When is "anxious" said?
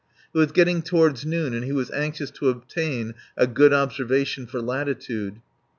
1.91-2.31